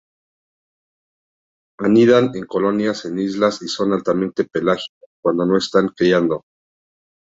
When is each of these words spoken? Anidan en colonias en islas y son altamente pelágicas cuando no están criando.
Anidan 1.77 2.31
en 2.33 2.47
colonias 2.47 3.05
en 3.05 3.19
islas 3.19 3.61
y 3.61 3.67
son 3.67 3.93
altamente 3.93 4.45
pelágicas 4.45 5.11
cuando 5.21 5.45
no 5.45 5.59
están 5.59 5.89
criando. 5.89 6.41